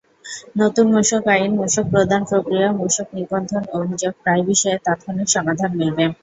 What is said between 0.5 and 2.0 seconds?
নতুন মূসক আইন, মূসক